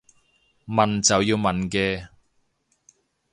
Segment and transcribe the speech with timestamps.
[0.65, 2.07] 問就要問嘅